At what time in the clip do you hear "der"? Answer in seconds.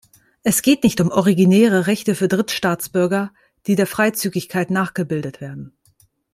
3.75-3.85